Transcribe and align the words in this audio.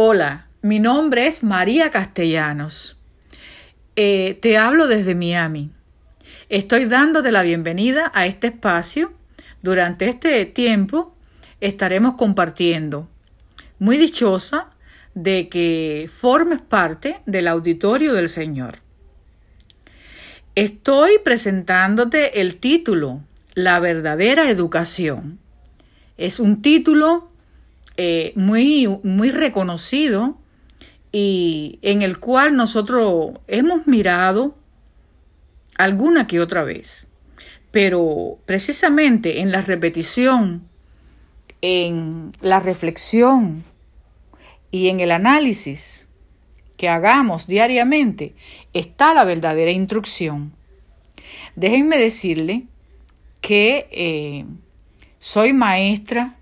Hola, 0.00 0.46
mi 0.62 0.78
nombre 0.78 1.26
es 1.26 1.42
María 1.42 1.90
Castellanos. 1.90 3.00
Eh, 3.96 4.38
te 4.40 4.56
hablo 4.56 4.86
desde 4.86 5.16
Miami. 5.16 5.72
Estoy 6.48 6.84
dándote 6.84 7.32
la 7.32 7.42
bienvenida 7.42 8.12
a 8.14 8.24
este 8.24 8.46
espacio. 8.46 9.12
Durante 9.60 10.08
este 10.08 10.44
tiempo 10.46 11.12
estaremos 11.60 12.14
compartiendo. 12.14 13.08
Muy 13.80 13.96
dichosa 13.96 14.70
de 15.14 15.48
que 15.48 16.08
formes 16.08 16.62
parte 16.62 17.20
del 17.26 17.48
auditorio 17.48 18.12
del 18.12 18.28
Señor. 18.28 18.78
Estoy 20.54 21.18
presentándote 21.24 22.40
el 22.40 22.58
título, 22.58 23.24
La 23.54 23.80
verdadera 23.80 24.48
educación. 24.48 25.40
Es 26.16 26.38
un 26.38 26.62
título 26.62 27.27
eh, 28.00 28.32
muy, 28.36 28.86
muy 29.02 29.32
reconocido 29.32 30.38
y 31.10 31.80
en 31.82 32.02
el 32.02 32.20
cual 32.20 32.54
nosotros 32.54 33.32
hemos 33.48 33.88
mirado 33.88 34.56
alguna 35.76 36.28
que 36.28 36.38
otra 36.38 36.62
vez. 36.62 37.08
Pero 37.72 38.38
precisamente 38.46 39.40
en 39.40 39.50
la 39.50 39.62
repetición, 39.62 40.68
en 41.60 42.30
la 42.40 42.60
reflexión 42.60 43.64
y 44.70 44.90
en 44.90 45.00
el 45.00 45.10
análisis 45.10 46.08
que 46.76 46.88
hagamos 46.88 47.48
diariamente 47.48 48.36
está 48.74 49.12
la 49.12 49.24
verdadera 49.24 49.72
instrucción. 49.72 50.54
Déjenme 51.56 51.98
decirle 51.98 52.68
que 53.40 53.88
eh, 53.90 54.44
soy 55.18 55.52
maestra 55.52 56.37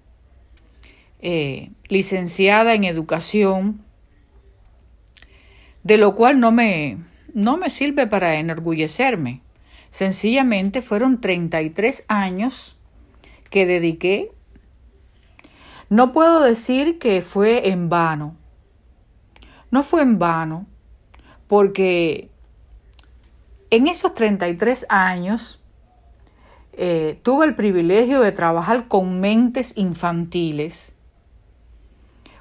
eh, 1.28 1.72
licenciada 1.88 2.74
en 2.74 2.84
educación, 2.84 3.84
de 5.82 5.98
lo 5.98 6.14
cual 6.14 6.38
no 6.38 6.52
me, 6.52 6.98
no 7.34 7.56
me 7.56 7.68
sirve 7.68 8.06
para 8.06 8.36
enorgullecerme. 8.36 9.40
Sencillamente 9.90 10.82
fueron 10.82 11.20
33 11.20 12.04
años 12.06 12.78
que 13.50 13.66
dediqué. 13.66 14.30
No 15.88 16.12
puedo 16.12 16.42
decir 16.42 17.00
que 17.00 17.20
fue 17.22 17.70
en 17.70 17.88
vano. 17.88 18.36
No 19.72 19.82
fue 19.82 20.02
en 20.02 20.20
vano, 20.20 20.68
porque 21.48 22.30
en 23.70 23.88
esos 23.88 24.14
33 24.14 24.86
años 24.90 25.60
eh, 26.74 27.18
tuve 27.24 27.46
el 27.46 27.56
privilegio 27.56 28.20
de 28.20 28.30
trabajar 28.30 28.86
con 28.86 29.18
mentes 29.18 29.76
infantiles 29.76 30.95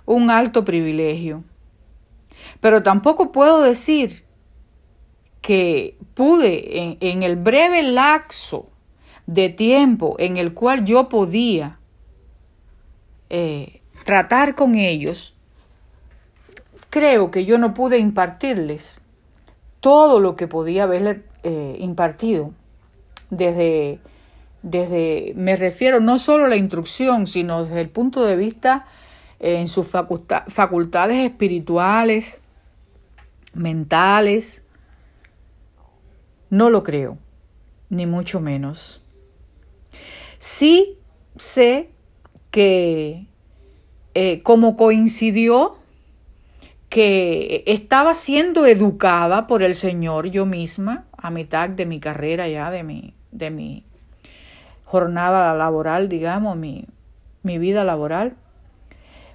un 0.05 0.29
alto 0.29 0.65
privilegio. 0.65 1.43
Pero 2.59 2.83
tampoco 2.83 3.31
puedo 3.31 3.61
decir 3.61 4.23
que 5.41 5.97
pude 6.15 6.97
en, 6.99 7.23
el 7.23 7.35
breve 7.35 7.83
lapso 7.83 8.69
de 9.27 9.49
tiempo 9.49 10.15
en 10.17 10.37
el 10.37 10.53
cual 10.53 10.85
yo 10.85 11.09
podía 11.09 11.79
eh, 13.29 13.81
tratar 14.05 14.55
con 14.55 14.75
ellos, 14.75 15.35
creo 16.89 17.31
que 17.31 17.45
yo 17.45 17.57
no 17.57 17.73
pude 17.73 17.97
impartirles 17.97 19.01
todo 19.79 20.19
lo 20.19 20.35
que 20.35 20.47
podía 20.47 20.83
haberle 20.83 21.23
eh, 21.43 21.77
impartido 21.79 22.53
desde, 23.29 23.99
desde, 24.63 25.33
me 25.35 25.55
refiero 25.55 25.99
no 25.99 26.17
solo 26.17 26.45
a 26.45 26.49
la 26.49 26.55
instrucción, 26.55 27.27
sino 27.27 27.65
desde 27.65 27.81
el 27.81 27.89
punto 27.89 28.23
de 28.23 28.35
vista 28.35 28.85
en 29.39 29.67
sus 29.67 29.87
facultades 29.87 31.29
espirituales, 31.29 32.41
mentales. 33.53 34.63
No 36.49 36.69
lo 36.69 36.83
creo, 36.83 37.17
ni 37.89 38.05
mucho 38.05 38.39
menos. 38.39 39.03
Sí 40.39 40.97
sé 41.37 41.89
que 42.51 43.27
eh, 44.13 44.41
como 44.43 44.77
coincidió 44.77 45.77
que 46.89 47.63
estaba 47.67 48.13
siendo 48.13 48.65
educada 48.65 49.47
por 49.47 49.63
el 49.63 49.75
Señor 49.75 50.27
yo 50.27 50.45
misma 50.45 51.05
a 51.17 51.29
mitad 51.29 51.67
de 51.67 51.85
mi 51.85 51.99
carrera 51.99 52.47
ya, 52.47 52.71
de 52.71 52.83
mi, 52.83 53.13
de 53.31 53.49
mi 53.49 53.83
jornada 54.85 55.53
laboral, 55.55 56.07
digamos, 56.07 56.55
mi, 56.55 56.85
mi 57.43 57.57
vida 57.57 57.83
laboral. 57.83 58.37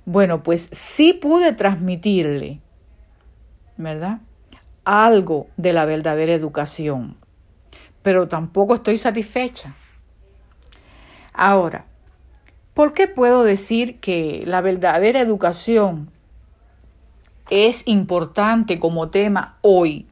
Bueno, 0.06 0.42
pues 0.42 0.68
sí 0.72 1.12
pude 1.12 1.52
transmitirle, 1.52 2.60
¿verdad? 3.76 4.20
Algo 4.84 5.46
de 5.56 5.72
la 5.72 5.84
verdadera 5.84 6.34
educación, 6.34 7.16
pero 8.02 8.28
tampoco 8.28 8.74
estoy 8.74 8.96
satisfecha. 8.96 9.74
Ahora, 11.32 11.86
¿por 12.74 12.92
qué 12.94 13.08
puedo 13.08 13.44
decir 13.44 13.98
que 14.00 14.42
la 14.46 14.60
verdadera 14.60 15.20
educación 15.20 16.10
es 17.50 17.86
importante 17.86 18.78
como 18.78 19.10
tema 19.10 19.58
hoy? 19.60 20.06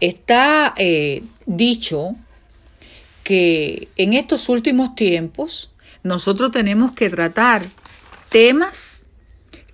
Está 0.00 0.74
eh, 0.76 1.24
dicho 1.46 2.14
que 3.24 3.88
en 3.96 4.14
estos 4.14 4.48
últimos 4.48 4.94
tiempos 4.94 5.72
nosotros 6.02 6.52
tenemos 6.52 6.92
que 6.92 7.10
tratar 7.10 7.64
temas 8.36 9.06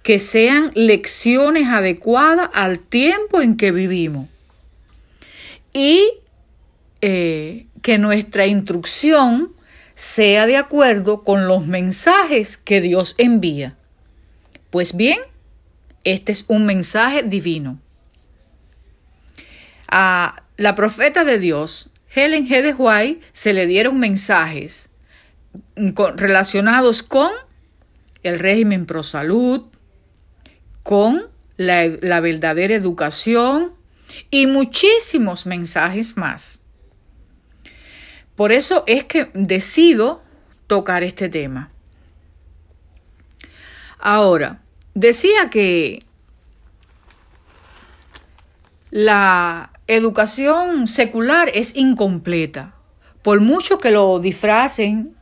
que 0.05 0.21
sean 0.21 0.71
lecciones 0.77 1.67
adecuadas 1.67 2.49
al 2.55 2.79
tiempo 2.79 3.43
en 3.43 3.57
que 3.57 3.73
vivimos 3.73 4.29
y 5.73 6.09
eh, 7.01 7.67
que 7.83 7.99
nuestra 7.99 8.47
instrucción 8.47 9.49
sea 9.97 10.47
de 10.47 10.59
acuerdo 10.59 11.25
con 11.25 11.49
los 11.49 11.67
mensajes 11.67 12.57
que 12.57 12.81
Dios 12.81 13.17
envía. 13.19 13.77
Pues 14.71 14.97
bien, 14.97 15.19
este 16.05 16.31
es 16.31 16.45
un 16.47 16.65
mensaje 16.65 17.25
divino. 17.25 17.81
A 19.89 20.45
la 20.57 20.77
profeta 20.77 21.25
de 21.25 21.41
Dios, 21.41 21.91
Helen 22.15 22.47
G. 22.49 22.63
de 22.63 23.21
se 23.33 23.55
le 23.55 23.67
dieron 23.67 23.99
mensajes 23.99 24.89
relacionados 25.75 27.03
con 27.03 27.33
el 28.23 28.39
régimen 28.39 28.87
pro 28.87 29.03
salud, 29.03 29.67
con 30.83 31.29
la, 31.57 32.21
verdadera 32.21 32.75
educación 32.75 33.73
y 34.31 34.47
muchísimos 34.47 35.47
mensajes 35.47 36.17
más. 36.17 36.61
Por 38.37 38.53
eso 38.53 38.85
es 38.87 39.05
que 39.05 39.31
decido 39.35 40.23
tocar 40.67 41.05
este 41.05 41.29
tema. 41.29 41.71
Ahora, 43.99 44.63
decía 44.95 45.51
que 45.51 46.01
la 48.91 49.73
educación 49.87 50.89
secular 50.89 51.51
es 51.55 51.77
incompleta. 51.77 52.75
Por 53.23 53.41
mucho 53.41 53.79
que 53.79 53.93
lo 53.93 54.19
disfracen 54.19 55.15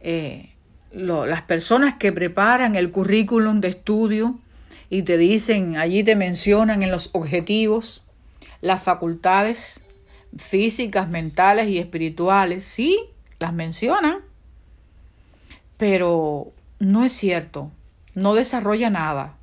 eh, 0.00 0.54
las 0.92 1.42
personas 1.42 1.94
que 1.94 2.12
preparan 2.12 2.74
el 2.74 2.90
currículum 2.90 3.60
de 3.60 3.68
estudio 3.68 4.38
y 4.90 5.02
te 5.02 5.18
dicen, 5.18 5.76
allí 5.76 6.02
te 6.02 6.16
mencionan 6.16 6.82
en 6.82 6.90
los 6.90 7.10
objetivos 7.12 8.04
las 8.60 8.82
facultades 8.82 9.80
físicas, 10.36 11.08
mentales 11.08 11.68
y 11.68 11.78
espirituales, 11.78 12.64
sí, 12.64 12.98
las 13.38 13.52
mencionan, 13.52 14.18
pero 15.76 16.52
no 16.78 17.04
es 17.04 17.12
cierto, 17.12 17.70
no 18.14 18.34
desarrolla 18.34 18.90
nada, 18.90 19.36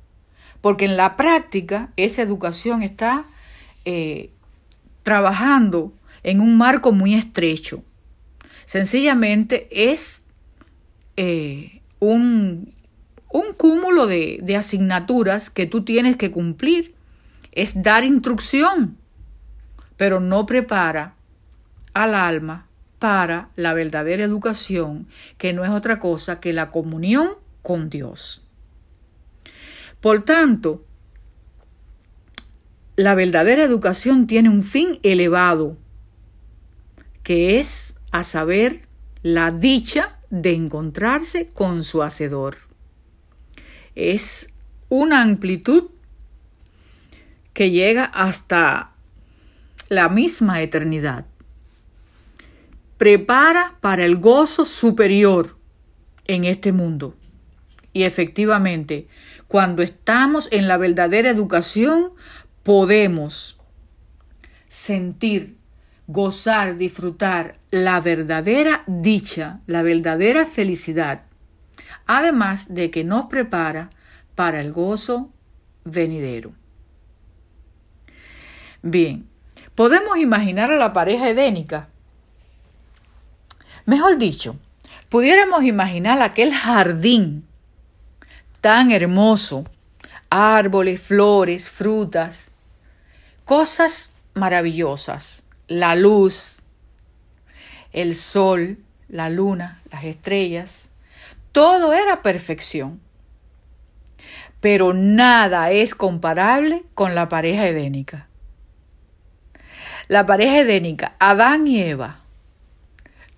porque 0.60 0.84
en 0.84 0.96
la 0.96 1.16
práctica 1.16 1.90
esa 1.96 2.22
educación 2.22 2.82
está 2.82 3.24
eh, 3.84 4.30
trabajando 5.02 5.92
en 6.22 6.40
un 6.40 6.56
marco 6.56 6.92
muy 6.92 7.14
estrecho. 7.14 7.82
Sencillamente 8.64 9.68
es 9.70 10.24
eh, 11.16 11.80
un, 11.98 12.72
un, 13.30 13.54
cúmulo 13.56 14.06
de, 14.06 14.38
de 14.42 14.56
asignaturas 14.56 15.50
que 15.50 15.66
tú 15.66 15.84
tienes 15.84 16.16
que 16.16 16.30
cumplir. 16.30 16.94
Es 17.52 17.82
dar 17.82 18.04
instrucción, 18.04 18.96
pero 19.96 20.20
no 20.20 20.44
prepara 20.44 21.14
al 21.94 22.14
alma 22.14 22.66
para 22.98 23.50
la 23.56 23.72
verdadera 23.74 24.24
educación, 24.24 25.06
que 25.38 25.52
no 25.52 25.64
es 25.64 25.70
otra 25.70 25.98
cosa 25.98 26.40
que 26.40 26.52
la 26.52 26.70
comunión 26.70 27.30
con 27.62 27.88
Dios. 27.88 28.42
Por 30.00 30.24
tanto, 30.24 30.84
la 32.96 33.14
verdadera 33.14 33.62
educación 33.62 34.26
tiene 34.26 34.48
un 34.48 34.62
fin 34.62 34.98
elevado, 35.02 35.76
que 37.22 37.58
es 37.58 37.96
a 38.12 38.24
saber 38.24 38.82
la 39.22 39.50
dicha 39.50 40.15
de 40.30 40.54
encontrarse 40.54 41.48
con 41.48 41.84
su 41.84 42.02
Hacedor. 42.02 42.56
Es 43.94 44.50
una 44.88 45.22
amplitud 45.22 45.90
que 47.52 47.70
llega 47.70 48.04
hasta 48.04 48.92
la 49.88 50.08
misma 50.08 50.60
eternidad. 50.62 51.26
Prepara 52.98 53.76
para 53.80 54.04
el 54.04 54.16
gozo 54.16 54.64
superior 54.64 55.56
en 56.26 56.44
este 56.44 56.72
mundo. 56.72 57.14
Y 57.92 58.02
efectivamente, 58.02 59.08
cuando 59.48 59.82
estamos 59.82 60.48
en 60.52 60.68
la 60.68 60.76
verdadera 60.76 61.30
educación, 61.30 62.10
podemos 62.62 63.58
sentir, 64.68 65.55
gozar, 66.06 66.76
disfrutar 66.76 67.58
la 67.70 68.00
verdadera 68.00 68.84
dicha, 68.86 69.60
la 69.66 69.82
verdadera 69.82 70.46
felicidad, 70.46 71.22
además 72.06 72.74
de 72.74 72.90
que 72.90 73.04
nos 73.04 73.26
prepara 73.26 73.90
para 74.34 74.60
el 74.60 74.72
gozo 74.72 75.32
venidero. 75.84 76.52
Bien, 78.82 79.26
podemos 79.74 80.18
imaginar 80.18 80.72
a 80.72 80.76
la 80.76 80.92
pareja 80.92 81.28
edénica. 81.28 81.88
Mejor 83.84 84.16
dicho, 84.18 84.56
pudiéramos 85.08 85.64
imaginar 85.64 86.22
aquel 86.22 86.52
jardín 86.52 87.46
tan 88.60 88.90
hermoso, 88.90 89.64
árboles, 90.30 91.00
flores, 91.00 91.70
frutas, 91.70 92.50
cosas 93.44 94.14
maravillosas, 94.34 95.45
la 95.68 95.94
luz, 95.94 96.60
el 97.92 98.14
sol, 98.14 98.78
la 99.08 99.30
luna, 99.30 99.80
las 99.90 100.04
estrellas, 100.04 100.90
todo 101.52 101.92
era 101.92 102.22
perfección. 102.22 103.00
Pero 104.60 104.94
nada 104.94 105.70
es 105.70 105.94
comparable 105.94 106.84
con 106.94 107.14
la 107.14 107.28
pareja 107.28 107.68
edénica. 107.68 108.28
La 110.08 110.26
pareja 110.26 110.60
edénica, 110.60 111.16
Adán 111.18 111.66
y 111.66 111.82
Eva, 111.82 112.20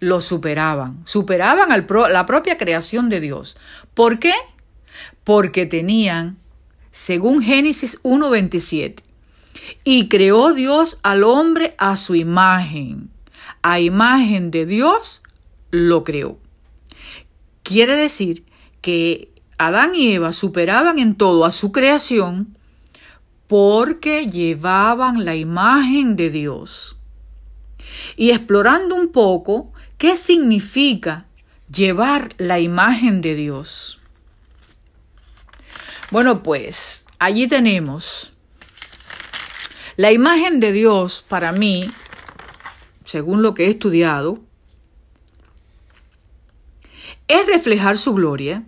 lo 0.01 0.21
superaban, 0.21 1.03
superaban 1.05 1.69
la 1.71 2.27
propia 2.27 2.57
creación 2.57 3.09
de 3.09 3.21
Dios. 3.21 3.57
¿Por 3.95 4.19
qué? 4.19 4.35
Porque 5.25 5.67
tenían, 5.67 6.39
según 6.91 7.43
Génesis 7.43 8.03
1.27, 8.03 9.03
y 9.85 10.09
creó 10.09 10.53
Dios 10.53 10.99
al 11.03 11.25
hombre 11.25 11.75
a 11.79 11.97
su 11.97 12.15
imagen. 12.15 13.11
A 13.63 13.81
imagen 13.81 14.51
de 14.51 14.67
Dios 14.67 15.23
lo 15.71 16.05
creó. 16.05 16.39
Quiere 17.63 17.97
decir 17.97 18.45
que 18.81 19.31
Adán 19.59 19.95
y 19.95 20.13
Eva 20.13 20.33
superaban 20.33 20.99
en 20.99 21.15
todo 21.15 21.45
a 21.45 21.51
su 21.51 21.73
creación 21.73 22.57
porque 23.49 24.27
llevaban 24.27 25.25
la 25.25 25.35
imagen 25.35 26.17
de 26.17 26.31
Dios. 26.31 26.97
Y 28.17 28.31
explorando 28.31 28.95
un 28.95 29.09
poco 29.09 29.73
qué 29.97 30.17
significa 30.17 31.27
llevar 31.73 32.35
la 32.39 32.61
imagen 32.61 33.21
de 33.21 33.35
Dios. 33.35 33.99
Bueno, 36.11 36.43
pues 36.43 37.05
allí 37.19 37.49
tenemos 37.49 38.33
la 39.99 40.13
imagen 40.13 40.61
de 40.61 40.71
Dios 40.71 41.25
para 41.27 41.51
mí, 41.51 41.91
según 43.05 43.43
lo 43.43 43.53
que 43.53 43.67
he 43.67 43.71
estudiado, 43.71 44.39
es 47.27 47.47
reflejar 47.49 47.99
su 47.99 48.15
gloria 48.15 48.63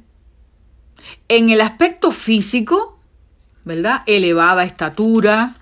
en 1.29 1.50
el 1.50 1.61
aspecto 1.61 2.11
físico, 2.11 2.99
¿verdad? 3.65 4.03
Elevada 4.06 4.65
estatura, 4.65 5.55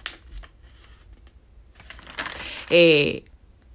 eh, 2.70 3.25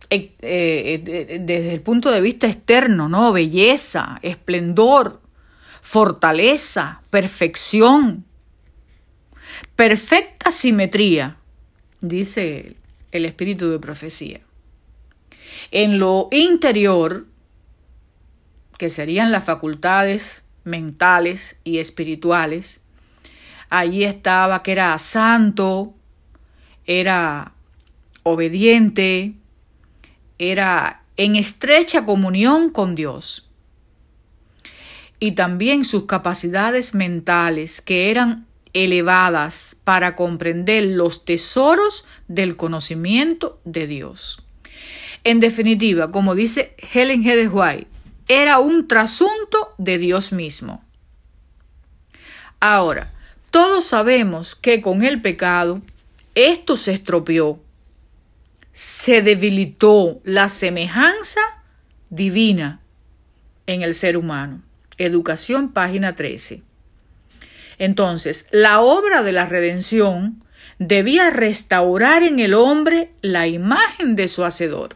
eh, 0.10 0.34
eh, 0.42 1.40
desde 1.42 1.74
el 1.74 1.82
punto 1.82 2.10
de 2.10 2.22
vista 2.22 2.48
externo, 2.48 3.08
¿no? 3.08 3.32
Belleza, 3.32 4.18
esplendor, 4.24 5.22
fortaleza, 5.80 7.04
perfección, 7.12 8.26
perfecta 9.76 10.50
simetría 10.50 11.38
dice 12.04 12.76
el 13.12 13.26
espíritu 13.26 13.72
de 13.72 13.80
profecía. 13.80 14.42
En 15.72 15.98
lo 15.98 16.28
interior, 16.32 17.26
que 18.78 18.90
serían 18.90 19.32
las 19.32 19.46
facultades 19.46 20.44
mentales 20.66 21.58
y 21.64 21.80
espirituales, 21.80 22.82
allí 23.70 24.04
estaba 24.04 24.62
que 24.64 24.74
era 24.74 24.98
santo, 25.00 25.94
era 26.86 27.54
obediente, 28.24 29.34
era 30.38 31.04
en 31.16 31.38
estrecha 31.38 32.06
comunión 32.06 32.70
con 32.70 32.96
Dios. 32.96 33.50
Y 35.20 35.34
también 35.34 35.86
sus 35.86 36.06
capacidades 36.06 36.94
mentales, 36.94 37.80
que 37.80 38.12
eran 38.12 38.46
elevadas 38.74 39.78
para 39.84 40.16
comprender 40.16 40.84
los 40.84 41.26
tesoros 41.26 42.06
del 42.28 42.56
conocimiento 42.56 43.62
de 43.64 43.88
Dios. 43.88 44.44
En 45.24 45.40
definitiva, 45.40 46.12
como 46.12 46.36
dice 46.36 46.76
Helen 46.94 47.24
G. 47.24 47.50
White, 47.52 47.88
era 48.28 48.60
un 48.60 48.88
trasunto 48.88 49.74
de 49.78 49.98
Dios 49.98 50.32
mismo. 50.32 50.84
Ahora, 52.60 53.14
todos 53.52 53.86
sabemos 53.86 54.56
que 54.56 54.82
con 54.82 55.04
el 55.04 55.22
pecado 55.22 55.82
esto 56.36 56.76
se 56.78 56.94
estropeó, 56.94 57.62
se 58.72 59.22
debilitó 59.22 60.20
la 60.24 60.50
semejanza 60.50 61.42
divina 62.10 62.82
en 63.68 63.82
el 63.82 63.94
ser 63.94 64.18
humano. 64.18 64.62
Educación, 64.98 65.72
página 65.72 66.16
13. 66.16 66.64
Entonces, 67.84 68.48
la 68.52 68.80
obra 68.80 69.24
de 69.24 69.34
la 69.34 69.46
redención 69.46 70.42
debía 70.80 71.32
restaurar 71.32 72.24
en 72.24 72.40
el 72.40 72.54
hombre 72.54 73.12
la 73.20 73.48
imagen 73.48 74.16
de 74.16 74.30
su 74.30 74.46
Hacedor. 74.46 74.96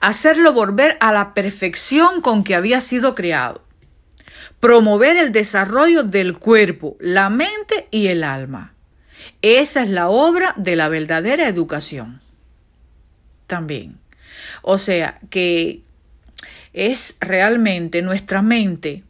Hacerlo 0.00 0.52
volver 0.52 0.98
a 1.00 1.14
la 1.14 1.32
perfección 1.32 2.20
con 2.20 2.44
que 2.44 2.54
había 2.54 2.82
sido 2.82 3.14
creado. 3.14 3.64
Promover 4.60 5.16
el 5.16 5.32
desarrollo 5.32 6.02
del 6.02 6.38
cuerpo, 6.38 6.98
la 7.00 7.30
mente 7.30 7.88
y 7.90 8.08
el 8.08 8.22
alma. 8.22 8.74
Esa 9.40 9.82
es 9.82 9.88
la 9.88 10.10
obra 10.10 10.52
de 10.58 10.76
la 10.76 10.90
verdadera 10.90 11.48
educación. 11.48 12.20
También. 13.46 13.98
O 14.60 14.76
sea 14.76 15.18
que 15.30 15.80
es 16.74 17.16
realmente 17.22 18.02
nuestra 18.02 18.42
mente 18.42 19.04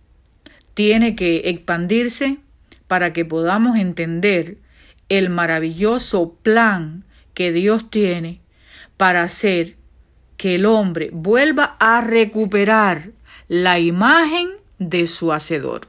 tiene 0.74 1.14
que 1.16 1.48
expandirse 1.50 2.38
para 2.86 3.12
que 3.12 3.24
podamos 3.24 3.76
entender 3.76 4.58
el 5.08 5.30
maravilloso 5.30 6.34
plan 6.42 7.04
que 7.34 7.52
Dios 7.52 7.90
tiene 7.90 8.40
para 8.96 9.22
hacer 9.22 9.76
que 10.36 10.56
el 10.56 10.66
hombre 10.66 11.10
vuelva 11.12 11.76
a 11.78 12.00
recuperar 12.00 13.12
la 13.48 13.78
imagen 13.78 14.50
de 14.78 15.06
su 15.06 15.32
hacedor. 15.32 15.88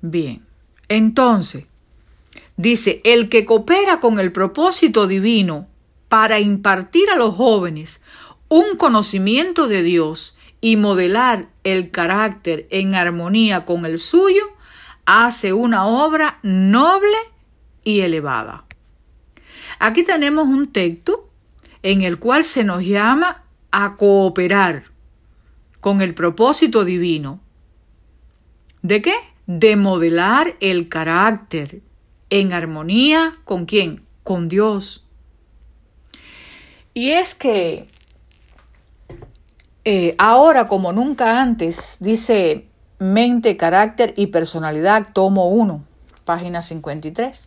Bien, 0.00 0.44
entonces, 0.88 1.66
dice, 2.56 3.00
el 3.04 3.28
que 3.28 3.44
coopera 3.44 4.00
con 4.00 4.18
el 4.18 4.32
propósito 4.32 5.06
divino 5.06 5.68
para 6.08 6.40
impartir 6.40 7.08
a 7.10 7.16
los 7.16 7.34
jóvenes 7.34 8.00
un 8.48 8.76
conocimiento 8.76 9.68
de 9.68 9.82
Dios 9.82 10.36
y 10.60 10.76
modelar 10.76 11.48
el 11.64 11.90
carácter 11.90 12.66
en 12.70 12.94
armonía 12.94 13.64
con 13.64 13.86
el 13.86 13.98
suyo, 13.98 14.42
hace 15.06 15.52
una 15.52 15.86
obra 15.86 16.38
noble 16.42 17.16
y 17.84 18.00
elevada. 18.00 18.64
Aquí 19.78 20.02
tenemos 20.02 20.46
un 20.46 20.70
texto 20.72 21.30
en 21.82 22.02
el 22.02 22.18
cual 22.18 22.44
se 22.44 22.64
nos 22.64 22.84
llama 22.84 23.44
a 23.70 23.96
cooperar 23.96 24.84
con 25.80 26.00
el 26.00 26.14
propósito 26.14 26.84
divino. 26.84 27.40
¿De 28.82 29.00
qué? 29.00 29.14
De 29.46 29.76
modelar 29.76 30.56
el 30.60 30.88
carácter 30.88 31.80
en 32.28 32.52
armonía 32.52 33.32
con 33.44 33.66
quién? 33.66 34.02
Con 34.22 34.48
Dios. 34.48 35.06
Y 36.92 37.10
es 37.10 37.34
que 37.34 37.88
eh, 39.84 40.14
ahora 40.18 40.68
como 40.68 40.92
nunca 40.92 41.40
antes, 41.40 41.96
dice 42.00 42.68
Mente, 42.98 43.56
Carácter 43.56 44.12
y 44.16 44.28
Personalidad, 44.28 45.08
tomo 45.12 45.48
1, 45.48 45.82
página 46.24 46.62
53. 46.62 47.46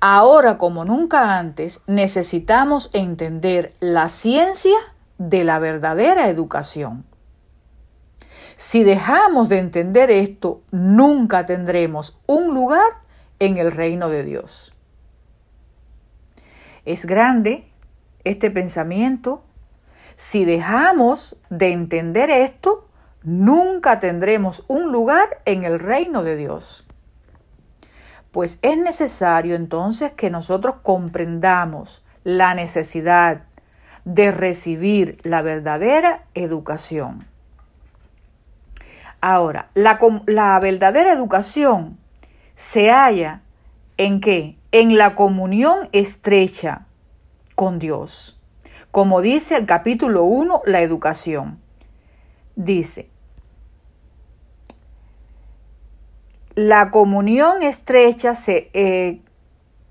Ahora 0.00 0.58
como 0.58 0.84
nunca 0.84 1.38
antes 1.38 1.80
necesitamos 1.86 2.90
entender 2.92 3.74
la 3.80 4.08
ciencia 4.08 4.78
de 5.18 5.44
la 5.44 5.58
verdadera 5.58 6.28
educación. 6.28 7.04
Si 8.56 8.82
dejamos 8.82 9.48
de 9.48 9.58
entender 9.58 10.10
esto, 10.10 10.62
nunca 10.70 11.46
tendremos 11.46 12.18
un 12.26 12.54
lugar 12.54 12.88
en 13.38 13.56
el 13.56 13.70
reino 13.70 14.08
de 14.08 14.24
Dios. 14.24 14.72
Es 16.84 17.04
grande 17.04 17.70
este 18.24 18.50
pensamiento. 18.50 19.42
Si 20.18 20.44
dejamos 20.44 21.36
de 21.48 21.70
entender 21.70 22.28
esto, 22.28 22.88
nunca 23.22 24.00
tendremos 24.00 24.64
un 24.66 24.90
lugar 24.90 25.40
en 25.44 25.62
el 25.62 25.78
reino 25.78 26.24
de 26.24 26.34
Dios. 26.34 26.84
Pues 28.32 28.58
es 28.62 28.76
necesario 28.76 29.54
entonces 29.54 30.10
que 30.10 30.28
nosotros 30.28 30.74
comprendamos 30.82 32.04
la 32.24 32.54
necesidad 32.54 33.44
de 34.04 34.32
recibir 34.32 35.18
la 35.22 35.40
verdadera 35.42 36.24
educación. 36.34 37.24
Ahora, 39.20 39.70
la, 39.74 40.58
verdadera 40.58 41.12
educación 41.12 41.96
se 42.56 42.90
halla 42.90 43.42
en 43.96 44.20
qué? 44.20 44.58
En 44.72 44.98
la 44.98 45.14
comunión 45.14 45.88
estrecha 45.92 46.86
con 47.54 47.78
Dios. 47.78 48.37
Como 48.90 49.20
dice 49.20 49.56
el 49.56 49.66
capítulo 49.66 50.24
1, 50.24 50.62
la 50.64 50.80
educación. 50.80 51.58
Dice, 52.56 53.08
la 56.54 56.90
comunión 56.90 57.62
estrecha 57.62 58.34
se, 58.34 58.70
eh, 58.72 59.20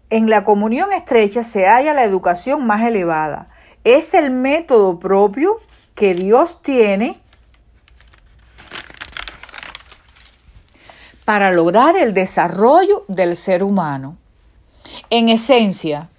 en 0.09 0.29
la 0.29 0.43
comunión 0.43 0.91
estrecha 0.91 1.43
se 1.43 1.65
halla 1.65 1.93
la 1.93 2.03
educación 2.03 2.65
más 2.67 2.81
elevada. 2.85 3.47
Es 3.83 4.13
el 4.13 4.31
método 4.31 4.99
propio 4.99 5.59
que 5.95 6.13
Dios 6.13 6.61
tiene 6.61 7.17
para 11.23 11.51
lograr 11.51 11.95
el 11.95 12.13
desarrollo 12.13 13.05
del 13.07 13.35
ser 13.37 13.63
humano. 13.63 14.17
En 15.09 15.29
esencia, 15.29 16.09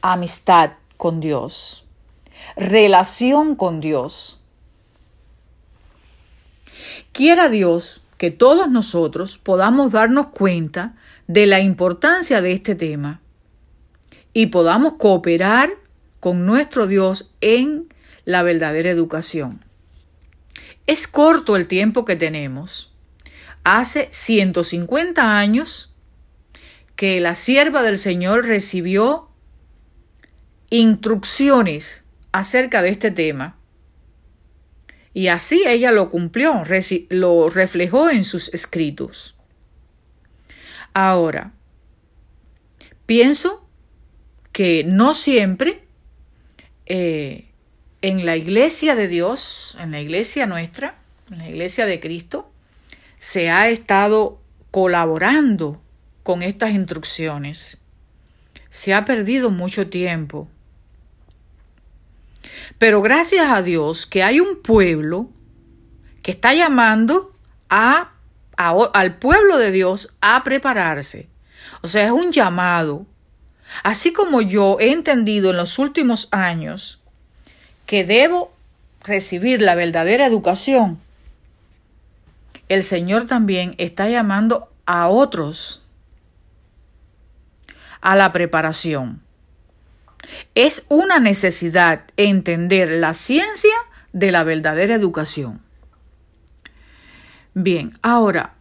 amistad 0.00 0.70
con 1.04 1.20
Dios, 1.20 1.84
relación 2.56 3.56
con 3.56 3.82
Dios. 3.82 4.40
Quiera 7.12 7.50
Dios 7.50 8.00
que 8.16 8.30
todos 8.30 8.70
nosotros 8.70 9.36
podamos 9.36 9.92
darnos 9.92 10.28
cuenta 10.28 10.94
de 11.26 11.44
la 11.44 11.60
importancia 11.60 12.40
de 12.40 12.52
este 12.52 12.74
tema 12.74 13.20
y 14.32 14.46
podamos 14.46 14.94
cooperar 14.94 15.74
con 16.20 16.46
nuestro 16.46 16.86
Dios 16.86 17.34
en 17.42 17.92
la 18.24 18.42
verdadera 18.42 18.88
educación. 18.88 19.62
Es 20.86 21.06
corto 21.06 21.56
el 21.56 21.68
tiempo 21.68 22.06
que 22.06 22.16
tenemos. 22.16 22.94
Hace 23.62 24.08
150 24.10 25.36
años 25.36 25.94
que 26.96 27.20
la 27.20 27.34
sierva 27.34 27.82
del 27.82 27.98
Señor 27.98 28.46
recibió 28.46 29.28
instrucciones 30.70 32.04
acerca 32.32 32.82
de 32.82 32.90
este 32.90 33.10
tema 33.10 33.58
y 35.14 35.28
así 35.28 35.62
ella 35.66 35.92
lo 35.92 36.10
cumplió, 36.10 36.64
lo 37.10 37.48
reflejó 37.48 38.10
en 38.10 38.24
sus 38.24 38.52
escritos. 38.52 39.36
Ahora, 40.92 41.52
pienso 43.06 43.68
que 44.50 44.82
no 44.84 45.14
siempre 45.14 45.84
eh, 46.86 47.52
en 48.02 48.26
la 48.26 48.36
iglesia 48.36 48.96
de 48.96 49.06
Dios, 49.06 49.76
en 49.80 49.92
la 49.92 50.00
iglesia 50.00 50.46
nuestra, 50.46 50.98
en 51.30 51.38
la 51.38 51.48
iglesia 51.48 51.86
de 51.86 52.00
Cristo, 52.00 52.52
se 53.18 53.50
ha 53.50 53.68
estado 53.68 54.40
colaborando 54.72 55.80
con 56.24 56.42
estas 56.42 56.72
instrucciones. 56.72 57.78
Se 58.68 58.92
ha 58.94 59.04
perdido 59.04 59.50
mucho 59.50 59.88
tiempo 59.88 60.48
pero 62.78 63.02
gracias 63.02 63.50
a 63.50 63.62
Dios 63.62 64.06
que 64.06 64.22
hay 64.22 64.40
un 64.40 64.62
pueblo 64.62 65.28
que 66.22 66.30
está 66.30 66.54
llamando 66.54 67.32
a, 67.68 68.12
al 68.56 69.18
pueblo 69.18 69.58
de 69.58 69.70
Dios 69.70 70.16
a 70.20 70.42
prepararse. 70.44 71.28
O 71.82 71.88
sea, 71.88 72.06
es 72.06 72.12
un 72.12 72.32
llamado. 72.32 73.06
Así 73.82 74.12
como 74.12 74.40
yo 74.40 74.78
he 74.80 74.92
entendido 74.92 75.50
en 75.50 75.56
los 75.56 75.78
últimos 75.78 76.28
años 76.30 77.02
que 77.86 78.04
debo 78.04 78.54
recibir 79.02 79.60
la 79.60 79.74
verdadera 79.74 80.26
educación, 80.26 80.98
el 82.68 82.82
Señor 82.82 83.26
también 83.26 83.74
está 83.78 84.08
llamando 84.08 84.70
a 84.86 85.08
otros 85.08 85.82
a 88.00 88.16
la 88.16 88.32
preparación. 88.32 89.23
Es 90.54 90.84
una 90.88 91.18
necesidad 91.18 92.04
entender 92.16 92.90
la 92.90 93.14
ciencia 93.14 93.74
de 94.12 94.32
la 94.32 94.44
verdadera 94.44 94.94
educación. 94.94 95.60
Bien, 97.54 97.96
ahora, 98.02 98.54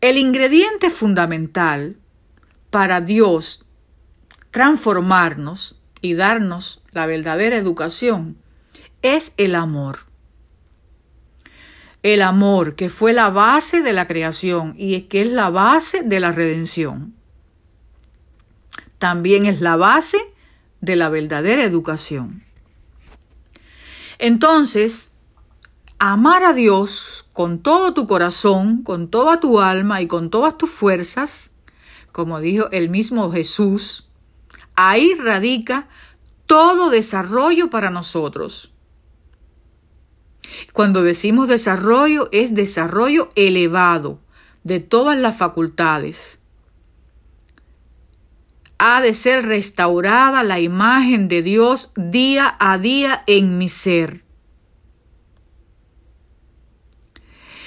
el 0.00 0.18
ingrediente 0.18 0.90
fundamental 0.90 1.96
para 2.70 3.00
Dios 3.00 3.66
transformarnos 4.50 5.80
y 6.00 6.14
darnos 6.14 6.82
la 6.92 7.06
verdadera 7.06 7.56
educación 7.56 8.38
es 9.02 9.34
el 9.36 9.54
amor. 9.54 10.00
El 12.02 12.22
amor 12.22 12.76
que 12.76 12.88
fue 12.88 13.12
la 13.12 13.28
base 13.28 13.82
de 13.82 13.92
la 13.92 14.06
creación 14.06 14.74
y 14.76 15.02
que 15.02 15.22
es 15.22 15.28
la 15.28 15.50
base 15.50 16.02
de 16.02 16.18
la 16.18 16.32
redención. 16.32 17.14
También 18.98 19.46
es 19.46 19.60
la 19.60 19.76
base 19.76 20.18
de 20.80 20.96
la 20.96 21.08
verdadera 21.08 21.64
educación. 21.64 22.44
Entonces, 24.18 25.12
amar 25.98 26.44
a 26.44 26.52
Dios 26.52 27.28
con 27.32 27.60
todo 27.60 27.94
tu 27.94 28.06
corazón, 28.06 28.82
con 28.82 29.08
toda 29.08 29.40
tu 29.40 29.60
alma 29.60 30.02
y 30.02 30.06
con 30.06 30.30
todas 30.30 30.58
tus 30.58 30.70
fuerzas, 30.70 31.52
como 32.12 32.40
dijo 32.40 32.68
el 32.72 32.88
mismo 32.88 33.30
Jesús, 33.30 34.08
ahí 34.74 35.14
radica 35.14 35.88
todo 36.46 36.90
desarrollo 36.90 37.70
para 37.70 37.90
nosotros. 37.90 38.72
Cuando 40.72 41.02
decimos 41.02 41.48
desarrollo 41.48 42.28
es 42.32 42.54
desarrollo 42.54 43.30
elevado 43.36 44.18
de 44.64 44.80
todas 44.80 45.18
las 45.18 45.36
facultades, 45.36 46.39
ha 48.82 49.02
de 49.02 49.12
ser 49.12 49.44
restaurada 49.44 50.42
la 50.42 50.58
imagen 50.58 51.28
de 51.28 51.42
Dios 51.42 51.92
día 51.96 52.56
a 52.58 52.78
día 52.78 53.22
en 53.26 53.58
mi 53.58 53.68
ser. 53.68 54.24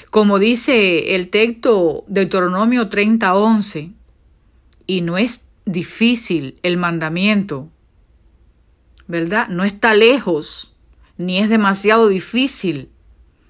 Como 0.09 0.39
dice 0.39 1.15
el 1.15 1.29
texto 1.29 2.03
de 2.07 2.21
Deuteronomio 2.21 2.89
30:11, 2.89 3.93
y 4.87 5.01
no 5.01 5.19
es 5.19 5.51
difícil 5.65 6.59
el 6.63 6.77
mandamiento, 6.77 7.69
¿verdad? 9.05 9.49
No 9.49 9.65
está 9.65 9.93
lejos, 9.93 10.75
ni 11.17 11.37
es 11.37 11.47
demasiado 11.47 12.07
difícil, 12.07 12.89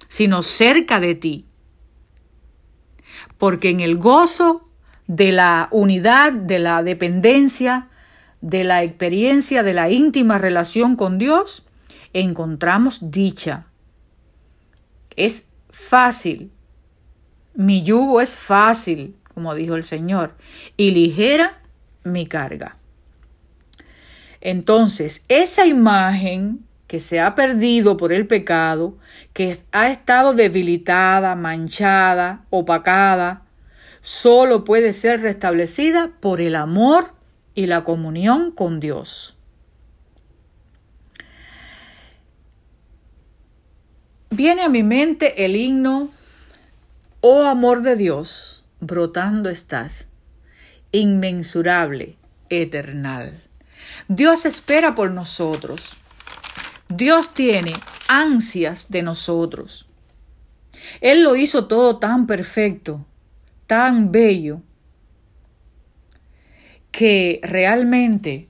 sino 0.08 0.42
cerca 0.42 1.00
de 1.00 1.14
ti. 1.14 1.46
Porque 3.38 3.70
en 3.70 3.80
el 3.80 3.96
gozo 3.96 4.63
de 5.06 5.32
la 5.32 5.68
unidad, 5.70 6.32
de 6.32 6.58
la 6.58 6.82
dependencia, 6.82 7.88
de 8.40 8.64
la 8.64 8.82
experiencia, 8.82 9.62
de 9.62 9.74
la 9.74 9.90
íntima 9.90 10.38
relación 10.38 10.96
con 10.96 11.18
Dios, 11.18 11.66
encontramos 12.12 13.10
dicha. 13.10 13.66
Es 15.16 15.48
fácil. 15.70 16.50
Mi 17.54 17.82
yugo 17.82 18.20
es 18.20 18.36
fácil, 18.36 19.16
como 19.32 19.54
dijo 19.54 19.74
el 19.76 19.84
Señor, 19.84 20.34
y 20.76 20.90
ligera 20.90 21.60
mi 22.02 22.26
carga. 22.26 22.76
Entonces, 24.40 25.24
esa 25.28 25.66
imagen 25.66 26.66
que 26.86 27.00
se 27.00 27.20
ha 27.20 27.34
perdido 27.34 27.96
por 27.96 28.12
el 28.12 28.26
pecado, 28.26 28.98
que 29.32 29.58
ha 29.72 29.88
estado 29.88 30.34
debilitada, 30.34 31.34
manchada, 31.34 32.44
opacada, 32.50 33.43
solo 34.04 34.64
puede 34.66 34.92
ser 34.92 35.22
restablecida 35.22 36.10
por 36.20 36.42
el 36.42 36.56
amor 36.56 37.14
y 37.54 37.64
la 37.64 37.84
comunión 37.84 38.50
con 38.50 38.78
Dios. 38.78 39.34
Viene 44.28 44.62
a 44.62 44.68
mi 44.68 44.82
mente 44.82 45.46
el 45.46 45.56
himno, 45.56 46.10
Oh 47.22 47.44
amor 47.44 47.80
de 47.80 47.96
Dios, 47.96 48.66
brotando 48.78 49.48
estás, 49.48 50.06
inmensurable, 50.92 52.18
eternal. 52.50 53.42
Dios 54.08 54.44
espera 54.44 54.94
por 54.94 55.12
nosotros. 55.12 55.94
Dios 56.90 57.32
tiene 57.32 57.72
ansias 58.08 58.90
de 58.90 59.00
nosotros. 59.00 59.86
Él 61.00 61.22
lo 61.22 61.36
hizo 61.36 61.68
todo 61.68 61.98
tan 61.98 62.26
perfecto, 62.26 63.06
tan 63.66 64.12
bello, 64.12 64.60
que 66.90 67.40
realmente 67.42 68.46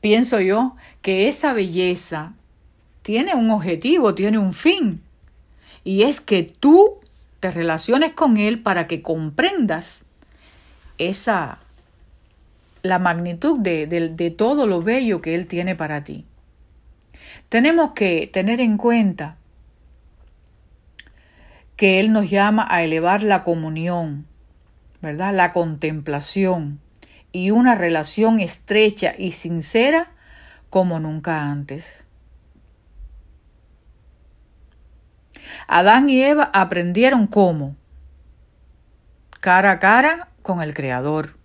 pienso 0.00 0.40
yo 0.40 0.74
que 1.02 1.28
esa 1.28 1.52
belleza 1.52 2.34
tiene 3.02 3.34
un 3.34 3.50
objetivo, 3.50 4.14
tiene 4.14 4.38
un 4.38 4.52
fin, 4.52 5.02
y 5.84 6.02
es 6.02 6.20
que 6.20 6.42
tú 6.42 6.98
te 7.38 7.50
relaciones 7.52 8.12
con 8.12 8.38
Él 8.38 8.60
para 8.60 8.88
que 8.88 9.02
comprendas 9.02 10.06
esa 10.98 11.60
la 12.82 12.98
magnitud 12.98 13.58
de, 13.58 13.86
de 13.86 14.30
todo 14.30 14.66
lo 14.66 14.80
bello 14.80 15.20
que 15.20 15.34
Él 15.34 15.46
tiene 15.46 15.74
para 15.74 16.04
ti. 16.04 16.24
Tenemos 17.48 17.92
que 17.92 18.28
tener 18.32 18.60
en 18.60 18.76
cuenta 18.76 19.36
que 21.76 22.00
Él 22.00 22.12
nos 22.12 22.30
llama 22.30 22.66
a 22.68 22.82
elevar 22.82 23.22
la 23.22 23.42
comunión, 23.42 24.26
¿verdad? 25.02 25.34
La 25.34 25.52
contemplación 25.52 26.80
y 27.32 27.50
una 27.50 27.74
relación 27.74 28.40
estrecha 28.40 29.12
y 29.16 29.32
sincera 29.32 30.10
como 30.70 30.98
nunca 31.00 31.50
antes. 31.50 32.06
Adán 35.68 36.08
y 36.08 36.22
Eva 36.22 36.50
aprendieron 36.52 37.26
cómo, 37.26 37.76
cara 39.40 39.72
a 39.72 39.78
cara 39.78 40.28
con 40.42 40.62
el 40.62 40.74
Creador, 40.74 41.36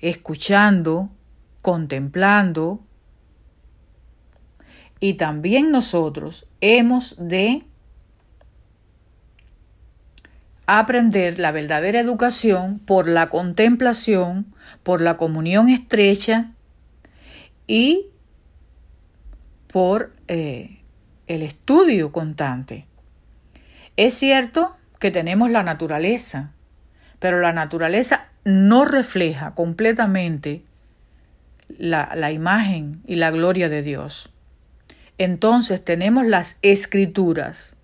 escuchando, 0.00 1.10
contemplando, 1.62 2.80
y 5.00 5.14
también 5.14 5.70
nosotros 5.70 6.46
hemos 6.60 7.16
de 7.18 7.64
aprender 10.70 11.40
la 11.40 11.50
verdadera 11.50 11.98
educación 11.98 12.78
por 12.78 13.08
la 13.08 13.30
contemplación, 13.30 14.54
por 14.82 15.00
la 15.00 15.16
comunión 15.16 15.70
estrecha 15.70 16.50
y 17.66 18.08
por 19.72 20.12
eh, 20.28 20.82
el 21.26 21.42
estudio 21.42 22.12
constante. 22.12 22.84
Es 23.96 24.12
cierto 24.12 24.76
que 24.98 25.10
tenemos 25.10 25.50
la 25.50 25.62
naturaleza, 25.62 26.52
pero 27.18 27.40
la 27.40 27.54
naturaleza 27.54 28.28
no 28.44 28.84
refleja 28.84 29.54
completamente 29.54 30.64
la, 31.78 32.12
la 32.14 32.30
imagen 32.30 33.00
y 33.06 33.16
la 33.16 33.30
gloria 33.30 33.70
de 33.70 33.80
Dios. 33.80 34.34
Entonces 35.16 35.82
tenemos 35.82 36.26
las 36.26 36.58
escrituras, 36.60 37.74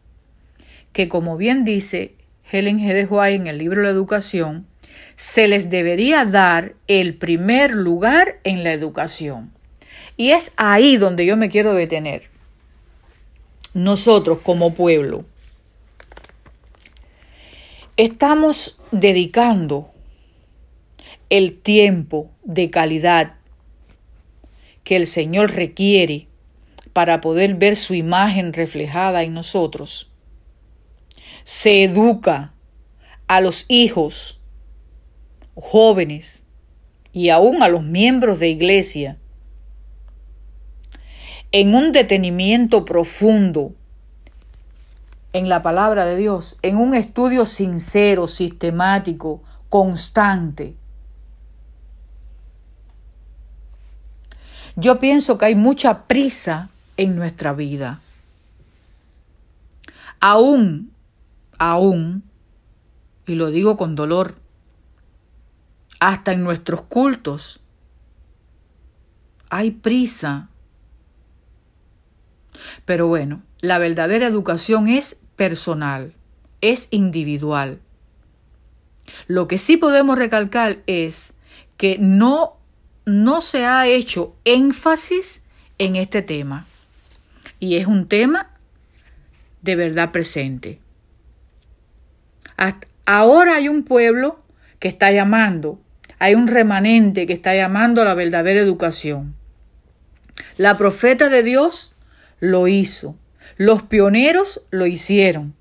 que 0.93 1.09
como 1.09 1.39
bien 1.39 1.65
dice 1.65 2.15
Helen 2.55 2.79
G. 2.79 2.93
de 2.93 3.07
White 3.07 3.35
en 3.35 3.47
el 3.49 3.59
libro 3.59 3.83
La 3.83 3.89
Educación, 3.89 4.69
se 5.17 5.49
les 5.49 5.71
debería 5.71 6.25
dar 6.25 6.75
el 6.87 7.15
primer 7.15 7.73
lugar 7.73 8.39
en 8.45 8.63
la 8.63 8.73
educación. 8.73 9.53
Y 10.17 10.31
es 10.31 10.53
ahí 10.57 10.97
donde 10.97 11.27
yo 11.27 11.37
me 11.37 11.51
quiero 11.51 11.75
detener. 11.75 12.31
Nosotros 13.73 14.39
como 14.39 14.73
pueblo 14.73 15.25
estamos 17.97 18.79
dedicando 18.93 19.91
el 21.31 21.59
tiempo 21.59 22.31
de 22.45 22.71
calidad 22.71 23.35
que 24.85 24.95
el 24.95 25.09
Señor 25.09 25.53
requiere 25.53 26.29
para 26.93 27.21
poder 27.21 27.55
ver 27.55 27.75
su 27.75 27.95
imagen 27.95 28.53
reflejada 28.53 29.25
en 29.25 29.35
nosotros. 29.35 30.14
Se 31.45 31.85
educa 31.85 32.53
a 33.27 33.41
los 33.41 33.67
hijos, 33.69 34.41
jóvenes 35.55 36.45
y 37.13 37.31
aún 37.31 37.63
a 37.63 37.69
los 37.69 37.83
miembros 37.83 38.39
de 38.41 38.49
iglesia 38.49 39.19
en 41.53 41.75
un 41.75 41.93
detenimiento 41.93 42.85
profundo 42.85 43.75
en 45.33 45.49
la 45.49 45.63
palabra 45.63 46.07
de 46.07 46.17
Dios, 46.17 46.57
en 46.63 46.77
un 46.77 46.95
estudio 46.95 47.45
sincero, 47.45 48.27
sistemático, 48.27 49.43
constante. 49.69 50.75
Yo 54.77 54.99
pienso 54.99 55.39
que 55.39 55.47
hay 55.47 55.55
mucha 55.55 56.07
prisa 56.09 56.71
en 56.97 57.17
nuestra 57.17 57.53
vida. 57.53 58.01
Aún, 60.21 60.94
aún, 61.59 62.25
y 63.27 63.35
lo 63.35 63.51
digo 63.51 63.77
con 63.77 63.95
dolor, 63.95 64.37
hasta 66.01 66.33
en 66.33 66.45
nuestros 66.45 66.83
cultos 66.83 67.61
hay 69.51 69.71
prisa. 69.71 70.49
Pero 72.85 73.07
bueno, 73.07 73.43
la 73.61 73.79
verdadera 73.79 74.27
educación 74.27 74.89
es 74.89 75.21
personal, 75.37 76.15
es 76.61 76.89
individual. 76.91 77.81
Lo 79.27 79.49
que 79.49 79.59
sí 79.59 79.77
podemos 79.77 80.19
recalcar 80.19 80.83
es 80.87 81.35
que 81.77 81.99
no, 81.99 82.57
no 83.05 83.41
se 83.41 83.65
ha 83.65 83.87
hecho 83.87 84.35
énfasis 84.45 85.45
en 85.79 85.97
este 85.97 86.23
tema 86.23 86.67
y 87.61 87.77
es 87.77 87.87
un 87.87 88.07
tema 88.07 88.51
de 89.63 89.77
verdad 89.77 90.13
presente. 90.13 90.84
Ahora 93.07 93.57
hay 93.57 93.69
un 93.69 93.85
pueblo 93.85 94.41
que 94.79 94.89
está 94.89 95.11
llamando, 95.11 95.81
hay 96.19 96.35
un 96.35 96.49
remanente 96.49 97.27
que 97.27 97.33
está 97.33 97.55
llamando 97.55 98.03
a 98.03 98.05
la 98.05 98.15
verdadera 98.15 98.61
educación. 98.61 99.35
La 100.57 100.77
profeta 100.77 101.29
de 101.29 101.43
Dios 101.43 101.95
lo 102.41 102.69
hizo, 102.69 103.17
los 103.57 103.83
pioneros 103.83 104.63
lo 104.71 104.87
hicieron, 104.87 105.55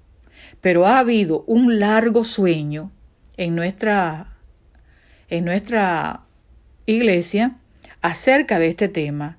pero 0.61 0.87
ha 0.87 0.99
habido 0.99 1.43
un 1.47 1.79
largo 1.79 2.23
sueño 2.23 2.91
en 3.37 3.55
nuestra, 3.55 4.35
en 5.29 5.45
nuestra 5.45 6.21
iglesia 6.85 7.57
acerca 8.01 8.59
de 8.59 8.67
este 8.67 8.87
tema 8.87 9.37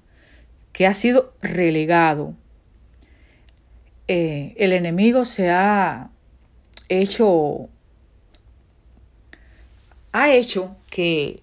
que 0.73 0.87
ha 0.87 0.95
sido 0.95 1.35
relegado 1.41 2.35
eh, 4.07 4.55
el 4.59 4.73
enemigo 4.73 5.25
se 5.25 5.51
ha 5.51 6.11
hecho, 6.89 7.69
ha 10.13 10.33
hecho 10.33 10.77
que 10.91 11.41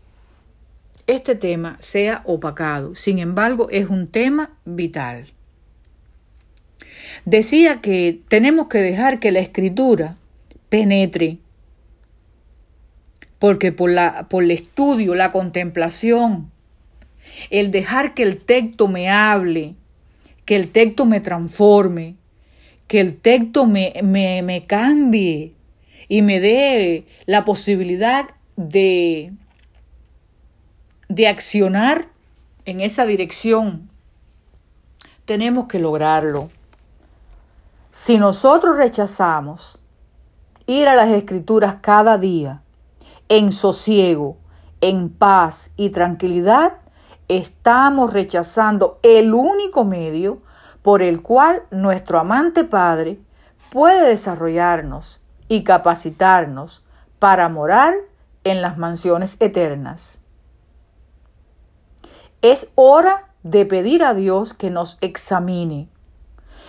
este 1.08 1.36
tema 1.36 1.77
sea 1.80 2.21
opacado. 2.25 2.95
Sin 2.95 3.19
embargo, 3.19 3.69
es 3.69 3.89
un 3.89 4.08
tema 4.08 4.51
vital. 4.65 5.34
Decía 7.25 7.82
que 7.82 8.21
tenemos 8.27 8.67
que 8.67 8.80
dejar 8.80 9.19
que 9.19 9.32
la 9.32 9.39
escritura 9.39 10.17
penetre, 10.69 11.38
porque 13.39 13.71
por, 13.71 13.89
la, 13.89 14.27
por 14.30 14.43
el 14.43 14.51
estudio, 14.51 15.15
la 15.15 15.32
contemplación, 15.32 16.51
el 17.49 17.71
dejar 17.71 18.13
que 18.13 18.23
el 18.23 18.38
texto 18.38 18.88
me 18.88 19.10
hable, 19.10 19.75
que 20.45 20.56
el 20.56 20.71
texto 20.71 21.06
me 21.06 21.19
transforme, 21.19 22.15
que 22.91 22.99
el 22.99 23.21
texto 23.21 23.67
me, 23.67 23.93
me, 24.04 24.65
cambie 24.67 25.56
y 26.10 26.21
me 26.23 26.41
dé 26.41 27.08
la 27.25 27.45
posibilidad 27.45 28.32
de, 28.58 29.32
de 31.08 31.27
accionar 31.30 32.10
en 32.65 32.82
esa 32.82 33.06
dirección. 33.06 33.89
Tenemos 35.23 35.67
que 35.67 35.80
lograrlo. 35.80 36.49
Si 37.91 38.17
nosotros 38.17 38.75
rechazamos 38.75 39.80
ir 40.67 40.89
a 40.89 40.95
las 40.95 41.12
escrituras 41.12 41.77
cada 41.80 42.17
día, 42.17 42.62
en 43.30 43.54
sosiego, 43.54 44.36
en 44.82 45.08
paz 45.08 45.71
y 45.77 45.91
tranquilidad, 45.91 46.73
estamos 47.30 48.12
rechazando 48.12 48.99
el 49.01 49.34
único 49.34 49.86
medio 49.86 50.41
por 50.82 51.02
el 51.02 51.22
cual 51.22 51.63
nuestro 51.72 52.20
amante 52.20 52.63
Padre 52.63 53.20
puede 53.72 54.08
desarrollarnos 54.08 55.20
y 55.48 55.63
capacitarnos 55.63 56.84
para 57.20 57.50
morar 57.50 57.94
en 58.44 58.62
las 58.62 58.78
mansiones 58.78 59.38
eternas. 59.39 60.20
Es 62.41 62.70
hora 62.76 63.30
de 63.44 63.65
pedir 63.65 64.04
a 64.04 64.13
Dios 64.13 64.54
que 64.54 64.70
nos 64.70 64.98
examine 65.02 65.89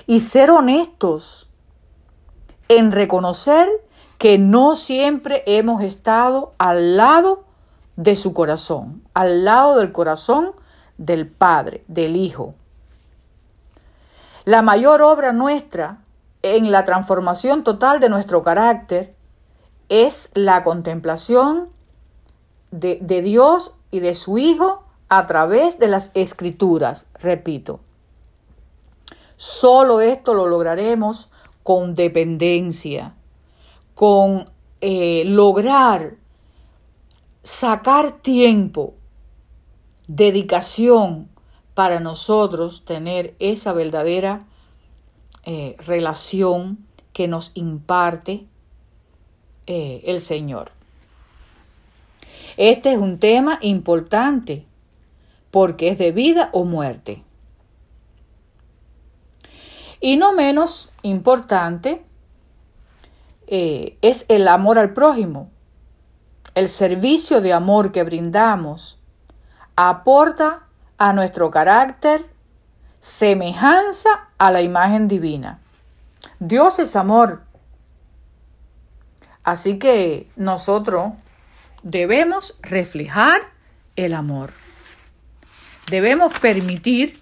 y 0.07 0.21
ser 0.21 0.51
honestos 0.51 1.49
en 2.69 2.93
reconocer 2.93 3.69
que 4.19 4.39
no 4.39 4.77
siempre 4.77 5.43
hemos 5.47 5.83
estado 5.83 6.55
al 6.59 6.97
lado 6.97 7.45
de 7.97 8.17
su 8.17 8.35
corazón, 8.35 9.03
al 9.15 9.45
lado 9.45 9.79
del 9.79 9.93
corazón 9.93 10.53
del 10.99 11.27
Padre, 11.29 11.85
del 11.89 12.17
Hijo. 12.17 12.55
La 14.45 14.63
mayor 14.63 15.03
obra 15.03 15.33
nuestra 15.33 16.03
en 16.43 16.73
la 16.73 16.85
transformación 16.85 17.63
total 17.63 18.01
de 18.01 18.09
nuestro 18.09 18.43
carácter 18.43 19.15
es 19.89 20.31
la 20.35 20.65
contemplación 20.65 21.69
de, 22.73 22.97
Dios 23.23 23.75
y 23.91 24.01
de 24.01 24.15
su 24.15 24.39
Hijo 24.39 24.83
a 25.09 25.27
través 25.27 25.79
de 25.79 25.89
las 25.89 26.11
escrituras, 26.15 27.07
repito. 27.21 27.81
Solo 29.37 30.01
esto 30.01 30.35
lo 30.35 30.47
lograremos 30.47 31.31
con 31.63 31.95
dependencia, 31.95 33.15
con 33.95 34.51
eh, 34.81 35.23
lograr 35.27 36.15
sacar 37.45 38.13
tiempo, 38.13 38.95
dedicación 40.09 41.32
para 41.83 41.99
nosotros 41.99 42.85
tener 42.85 43.35
esa 43.41 43.73
verdadera 43.73 44.45
eh, 45.45 45.75
relación 45.81 46.79
que 47.13 47.27
nos 47.27 47.51
imparte 47.55 48.47
eh, 49.67 50.01
el 50.05 50.21
Señor. 50.21 50.71
Este 52.57 52.93
es 52.93 52.99
un 52.99 53.19
tema 53.19 53.59
importante 53.63 54.65
porque 55.51 55.89
es 55.89 55.99
de 55.99 56.13
vida 56.13 56.51
o 56.53 56.63
muerte. 56.63 57.25
Y 60.01 60.17
no 60.19 60.33
menos 60.35 60.89
importante 61.03 62.05
eh, 63.49 63.99
es 64.03 64.25
el 64.29 64.47
amor 64.47 64.79
al 64.79 64.93
prójimo. 64.93 65.51
El 66.55 66.69
servicio 66.69 67.41
de 67.41 67.53
amor 67.53 67.91
que 67.91 68.05
brindamos 68.05 69.01
aporta 69.75 70.69
a 71.03 71.13
nuestro 71.13 71.51
carácter 71.51 72.25
semejanza 73.01 74.29
a 74.39 74.53
la 74.53 74.63
imagen 74.63 75.09
divina. 75.09 75.59
Dios 76.39 76.79
es 76.79 76.95
amor. 76.95 77.43
Así 79.43 79.81
que 79.81 80.31
nosotros 80.37 81.15
debemos 81.83 82.57
reflejar 82.63 83.41
el 83.97 84.15
amor. 84.15 84.53
Debemos 85.91 86.39
permitir 86.39 87.19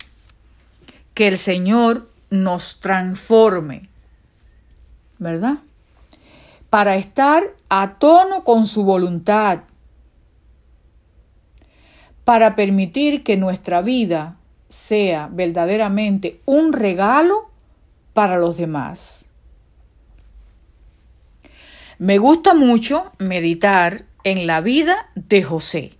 que 1.15 1.29
el 1.29 1.39
Señor 1.39 2.07
nos 2.29 2.81
transforme, 2.81 3.89
¿verdad? 5.19 5.55
Para 6.69 6.97
estar 6.97 7.45
a 7.71 7.95
tono 7.95 8.45
con 8.45 8.67
su 8.67 8.85
voluntad, 8.85 9.61
para 12.25 12.57
permitir 12.57 13.23
que 13.23 13.37
nuestra 13.37 13.83
vida 13.83 14.37
sea 14.69 15.29
verdaderamente 15.33 16.41
un 16.45 16.73
regalo 16.73 17.51
para 18.13 18.39
los 18.39 18.57
demás. 18.57 19.27
Me 21.99 22.19
gusta 22.19 22.55
mucho 22.55 23.13
meditar 23.19 24.07
en 24.25 24.47
la 24.47 24.61
vida 24.61 25.11
de 25.15 25.43
José. 25.43 25.93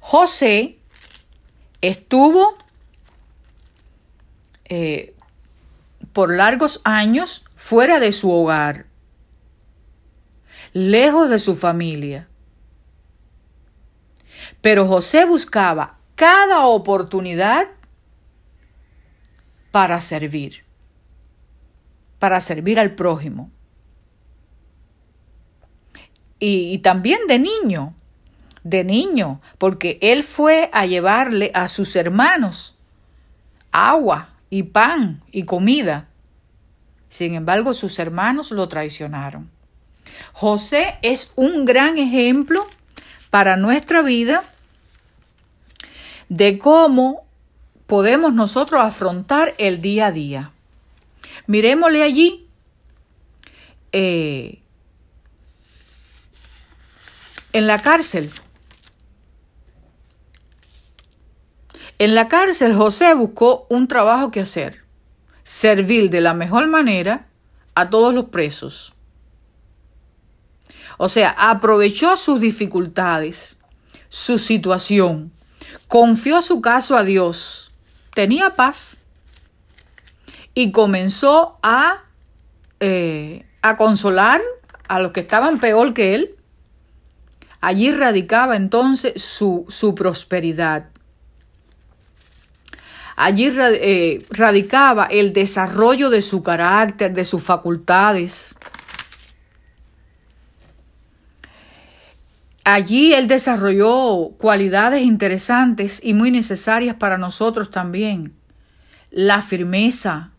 José 0.00 0.78
estuvo 1.80 2.56
eh, 4.66 5.14
por 6.12 6.34
largos 6.34 6.80
años 6.84 7.44
fuera 7.56 8.00
de 8.00 8.12
su 8.12 8.30
hogar, 8.30 8.86
lejos 10.72 11.30
de 11.30 11.38
su 11.38 11.54
familia. 11.54 12.28
Pero 14.60 14.86
José 14.86 15.24
buscaba 15.24 15.98
cada 16.14 16.66
oportunidad 16.66 17.68
para 19.70 20.00
servir, 20.00 20.64
para 22.18 22.40
servir 22.40 22.78
al 22.78 22.94
prójimo. 22.94 23.50
Y, 26.38 26.78
también 26.78 27.20
de 27.26 27.38
niño, 27.38 27.94
de 28.62 28.84
niño, 28.84 29.40
porque 29.58 29.98
él 30.02 30.22
fue 30.22 30.68
a 30.72 30.84
llevarle 30.86 31.50
a 31.54 31.68
sus 31.68 31.96
hermanos 31.96 32.76
agua 33.72 34.34
y 34.50 34.62
pan 34.64 35.22
y 35.32 35.44
comida. 35.44 36.08
Sin 37.08 37.34
embargo, 37.34 37.74
sus 37.74 37.98
hermanos 37.98 38.50
lo 38.50 38.68
traicionaron. 38.68 39.50
José 40.32 40.98
es 41.02 41.32
un 41.34 41.64
gran 41.64 41.98
ejemplo 41.98 42.66
para 43.34 43.56
nuestra 43.56 44.00
vida 44.00 44.44
de 46.28 46.56
cómo 46.56 47.26
podemos 47.88 48.32
nosotros 48.32 48.80
afrontar 48.80 49.56
el 49.58 49.82
día 49.82 50.06
a 50.06 50.12
día. 50.12 50.52
Miremosle 51.48 52.04
allí 52.04 52.46
eh, 53.90 54.62
en 57.52 57.66
la 57.66 57.82
cárcel. 57.82 58.30
En 61.98 62.14
la 62.14 62.28
cárcel 62.28 62.76
José 62.76 63.14
buscó 63.14 63.66
un 63.68 63.88
trabajo 63.88 64.30
que 64.30 64.42
hacer, 64.42 64.84
servir 65.42 66.08
de 66.08 66.20
la 66.20 66.34
mejor 66.34 66.68
manera 66.68 67.26
a 67.74 67.90
todos 67.90 68.14
los 68.14 68.26
presos. 68.26 68.93
O 71.04 71.08
sea, 71.10 71.34
aprovechó 71.36 72.16
sus 72.16 72.40
dificultades, 72.40 73.58
su 74.08 74.38
situación, 74.38 75.32
confió 75.86 76.40
su 76.40 76.62
caso 76.62 76.96
a 76.96 77.04
Dios, 77.04 77.72
tenía 78.14 78.56
paz 78.56 79.00
y 80.54 80.72
comenzó 80.72 81.58
a, 81.62 82.04
eh, 82.80 83.44
a 83.60 83.76
consolar 83.76 84.40
a 84.88 84.98
los 84.98 85.12
que 85.12 85.20
estaban 85.20 85.60
peor 85.60 85.92
que 85.92 86.14
él. 86.14 86.36
Allí 87.60 87.90
radicaba 87.90 88.56
entonces 88.56 89.22
su, 89.22 89.66
su 89.68 89.94
prosperidad. 89.94 90.86
Allí 93.14 93.52
eh, 93.54 94.24
radicaba 94.30 95.04
el 95.04 95.34
desarrollo 95.34 96.08
de 96.08 96.22
su 96.22 96.42
carácter, 96.42 97.12
de 97.12 97.26
sus 97.26 97.42
facultades. 97.42 98.56
Allí 102.64 103.12
él 103.12 103.28
desarrolló 103.28 104.30
cualidades 104.38 105.02
interesantes 105.02 106.00
y 106.02 106.14
muy 106.14 106.30
necesarias 106.30 106.96
para 106.96 107.18
nosotros 107.18 107.70
también. 107.70 108.34
La 109.10 109.42
firmeza, 109.42 110.32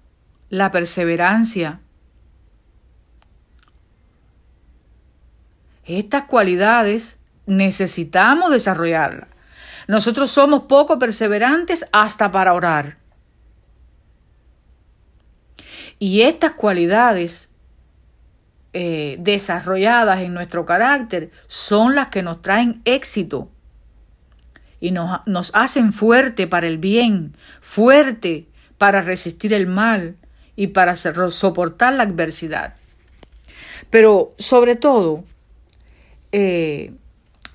la 0.50 0.72
perseverancia. 0.72 1.82
Estas 5.86 6.24
cualidades 6.24 7.20
necesitamos 7.46 8.50
desarrollarlas. 8.52 9.30
Nosotros 9.88 10.32
somos 10.32 10.64
poco 10.64 10.98
perseverantes 10.98 11.86
hasta 11.92 12.32
para 12.32 12.54
orar. 12.54 12.98
Y 16.00 16.22
estas 16.22 16.54
cualidades 16.54 17.52
eh, 18.78 19.16
desarrolladas 19.22 20.20
en 20.20 20.34
nuestro 20.34 20.66
carácter 20.66 21.32
son 21.48 21.96
las 21.96 22.10
que 22.10 22.22
nos 22.22 22.42
traen 22.42 22.82
éxito 22.84 23.50
y 24.82 24.92
nos, 24.92 25.26
nos 25.26 25.52
hacen 25.56 25.94
fuerte 25.94 26.46
para 26.46 26.68
el 26.68 26.78
bien, 26.78 27.38
fuerte 27.62 28.50
para 28.78 29.02
resistir 29.02 29.54
el 29.54 29.66
mal 29.66 30.18
y 30.58 30.68
para 30.68 30.98
soportar 30.98 31.94
la 31.94 32.04
adversidad. 32.04 32.76
Pero 33.90 34.36
sobre 34.40 34.76
todo, 34.76 35.24
eh, 36.34 36.92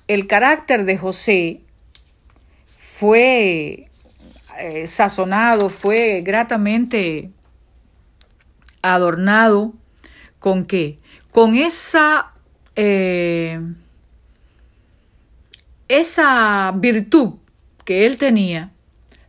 el 0.07 0.25
carácter 0.25 0.85
de 0.85 0.97
José 0.97 1.61
fue 2.77 3.91
eh, 4.59 4.87
sazonado, 4.87 5.69
fue 5.69 6.21
gratamente 6.25 7.29
adornado 8.81 9.75
con 10.39 10.65
qué? 10.65 10.97
Con 11.31 11.55
esa, 11.55 12.33
eh, 12.75 13.59
esa 15.87 16.73
virtud 16.75 17.35
que 17.85 18.05
él 18.05 18.17
tenía 18.17 18.71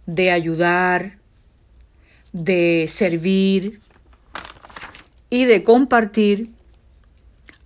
de 0.06 0.32
ayudar, 0.32 1.18
de 2.32 2.86
servir 2.88 3.80
y 5.30 5.44
de 5.44 5.62
compartir, 5.62 6.50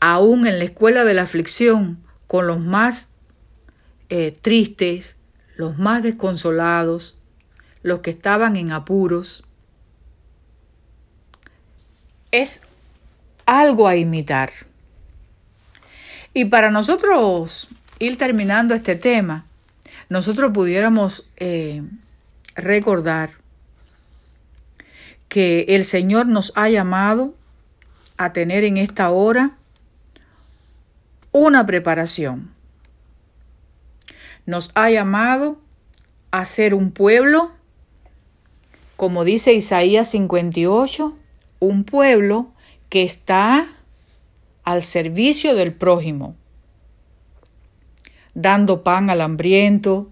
aún 0.00 0.46
en 0.46 0.58
la 0.58 0.66
escuela 0.66 1.04
de 1.04 1.14
la 1.14 1.22
aflicción, 1.22 1.98
con 2.26 2.46
los 2.46 2.60
más 2.60 3.08
eh, 4.08 4.36
tristes, 4.40 5.16
los 5.56 5.78
más 5.78 6.02
desconsolados, 6.02 7.16
los 7.82 8.00
que 8.00 8.10
estaban 8.10 8.56
en 8.56 8.72
apuros. 8.72 9.44
Es 12.30 12.62
algo 13.46 13.88
a 13.88 13.96
imitar. 13.96 14.50
Y 16.34 16.46
para 16.46 16.70
nosotros 16.70 17.68
ir 17.98 18.18
terminando 18.18 18.74
este 18.74 18.96
tema, 18.96 19.46
nosotros 20.08 20.52
pudiéramos 20.52 21.26
eh, 21.36 21.82
recordar 22.54 23.30
que 25.28 25.64
el 25.68 25.84
Señor 25.84 26.26
nos 26.26 26.52
ha 26.56 26.68
llamado 26.68 27.34
a 28.16 28.32
tener 28.32 28.64
en 28.64 28.76
esta 28.76 29.10
hora 29.10 29.52
una 31.32 31.66
preparación. 31.66 32.50
Nos 34.46 34.70
ha 34.74 34.90
llamado 34.90 35.58
a 36.30 36.44
ser 36.44 36.74
un 36.74 36.92
pueblo, 36.92 37.50
como 38.96 39.24
dice 39.24 39.52
Isaías 39.52 40.10
58, 40.10 41.16
un 41.60 41.84
pueblo 41.84 42.52
que 42.88 43.02
está 43.02 43.68
al 44.64 44.82
servicio 44.82 45.54
del 45.54 45.72
prójimo, 45.72 46.34
dando 48.34 48.82
pan 48.82 49.10
al 49.10 49.20
hambriento, 49.20 50.10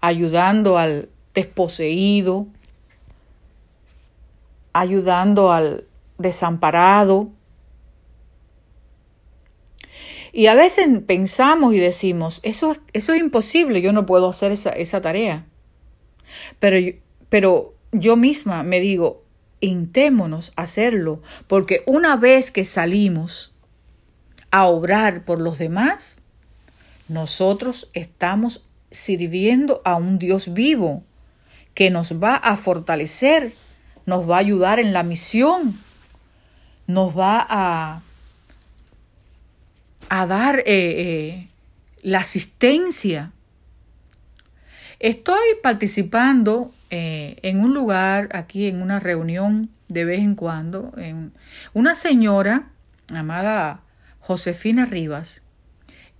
ayudando 0.00 0.78
al 0.78 1.08
desposeído, 1.34 2.46
ayudando 4.72 5.52
al 5.52 5.86
desamparado. 6.18 7.30
Y 10.32 10.46
a 10.46 10.54
veces 10.54 10.88
pensamos 11.06 11.74
y 11.74 11.78
decimos, 11.78 12.40
eso, 12.42 12.76
eso 12.92 13.12
es 13.14 13.20
imposible, 13.20 13.80
yo 13.80 13.92
no 13.92 14.04
puedo 14.04 14.28
hacer 14.28 14.52
esa, 14.52 14.70
esa 14.70 15.00
tarea. 15.00 15.46
Pero, 16.58 16.76
pero 17.28 17.74
yo 17.92 18.16
misma 18.16 18.62
me 18.62 18.80
digo, 18.80 19.23
intémonos 19.64 20.52
hacerlo, 20.56 21.22
porque 21.46 21.82
una 21.86 22.16
vez 22.16 22.50
que 22.50 22.64
salimos 22.64 23.54
a 24.50 24.66
obrar 24.66 25.24
por 25.24 25.40
los 25.40 25.58
demás, 25.58 26.20
nosotros 27.08 27.88
estamos 27.92 28.64
sirviendo 28.90 29.82
a 29.84 29.96
un 29.96 30.18
Dios 30.18 30.54
vivo 30.54 31.02
que 31.74 31.90
nos 31.90 32.22
va 32.22 32.36
a 32.36 32.56
fortalecer, 32.56 33.52
nos 34.06 34.28
va 34.30 34.36
a 34.36 34.40
ayudar 34.40 34.78
en 34.78 34.92
la 34.92 35.02
misión, 35.02 35.78
nos 36.86 37.16
va 37.18 37.44
a, 37.48 38.00
a 40.08 40.26
dar 40.26 40.60
eh, 40.60 40.64
eh, 40.66 41.48
la 42.02 42.20
asistencia. 42.20 43.32
Estoy 45.00 45.56
participando 45.62 46.72
eh, 46.96 47.40
en 47.42 47.58
un 47.58 47.74
lugar, 47.74 48.28
aquí 48.34 48.68
en 48.68 48.80
una 48.80 49.00
reunión 49.00 49.68
de 49.88 50.04
vez 50.04 50.20
en 50.20 50.36
cuando, 50.36 50.92
en 50.96 51.32
una 51.72 51.96
señora 51.96 52.70
llamada 53.08 53.80
Josefina 54.20 54.84
Rivas. 54.84 55.42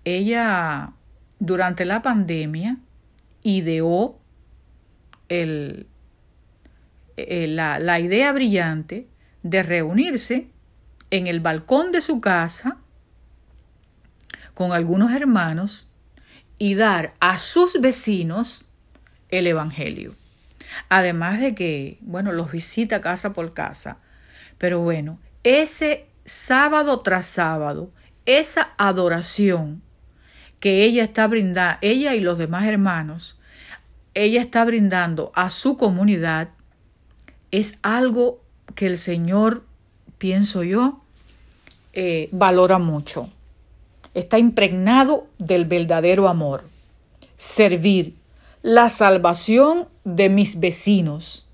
Ella, 0.05 0.95
durante 1.39 1.85
la 1.85 2.03
pandemia, 2.03 2.79
ideó 3.45 4.19
el, 5.29 5.87
la, 7.17 7.79
la 7.79 8.01
idea 8.01 8.33
brillante 8.33 9.07
de 9.45 9.63
reunirse 9.63 10.49
en 11.13 11.29
el 11.29 11.39
balcón 11.39 11.93
de 11.93 12.01
su 12.01 12.21
casa 12.21 12.79
con 14.55 14.73
algunos 14.73 15.13
hermanos 15.13 15.93
y 16.59 16.75
dar 16.75 17.15
a 17.21 17.39
sus 17.39 17.81
vecinos 17.81 18.73
el 19.29 19.47
Evangelio. 19.47 20.15
Además 20.89 21.41
de 21.41 21.55
que, 21.55 21.99
bueno, 22.01 22.33
los 22.33 22.53
visita 22.53 23.01
casa 23.01 23.33
por 23.33 23.53
casa. 23.53 23.99
Pero 24.59 24.81
bueno, 24.81 25.19
ese 25.43 26.07
sábado 26.25 27.01
tras 27.01 27.27
sábado, 27.27 27.91
esa 28.27 28.73
adoración 28.79 29.83
que 30.61 30.85
ella 30.85 31.05
está 31.05 31.27
brindando, 31.27 31.79
ella 31.83 32.15
y 32.15 32.21
los 32.21 32.39
demás 32.39 32.65
hermanos, 32.67 33.39
ella 34.15 34.41
está 34.41 34.65
brindando 34.65 35.33
a 35.35 35.51
su 35.51 35.77
comunidad, 35.77 36.51
es 37.51 37.79
algo 37.83 38.41
que 38.75 38.87
el 38.87 38.99
Señor, 38.99 39.65
pienso 40.19 40.63
yo, 40.63 41.03
eh, 41.93 42.29
valora 42.33 42.79
mucho. 42.79 43.31
Está 44.15 44.39
impregnado 44.39 45.27
del 45.39 45.65
verdadero 45.65 46.29
amor. 46.29 46.65
Servir, 47.37 48.15
la 48.65 48.89
salvación 48.89 49.89
de 50.05 50.31
mis 50.31 50.59
vecinos. 50.59 51.47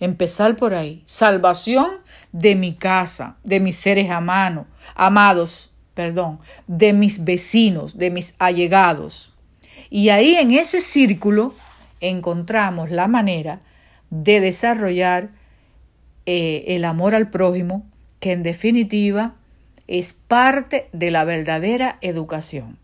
Empezar 0.00 0.56
por 0.56 0.72
ahí. 0.72 1.02
Salvación 1.04 1.90
de 2.32 2.54
mi 2.54 2.74
casa, 2.74 3.36
de 3.44 3.60
mis 3.60 3.76
seres 3.76 4.10
amados, 4.10 4.64
amados, 4.94 5.74
perdón, 5.92 6.40
de 6.66 6.94
mis 6.94 7.24
vecinos, 7.24 7.98
de 7.98 8.10
mis 8.10 8.34
allegados. 8.38 9.34
Y 9.90 10.08
ahí 10.08 10.36
en 10.36 10.52
ese 10.52 10.80
círculo 10.80 11.54
encontramos 12.00 12.90
la 12.90 13.08
manera 13.08 13.60
de 14.08 14.40
desarrollar 14.40 15.28
eh, 16.24 16.64
el 16.68 16.86
amor 16.86 17.14
al 17.14 17.28
prójimo, 17.28 17.84
que 18.20 18.32
en 18.32 18.42
definitiva 18.42 19.34
es 19.86 20.14
parte 20.14 20.88
de 20.94 21.10
la 21.10 21.24
verdadera 21.24 21.98
educación. 22.00 22.78